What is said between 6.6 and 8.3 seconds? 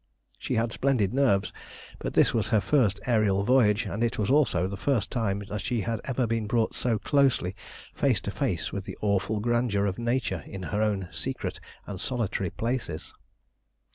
so closely face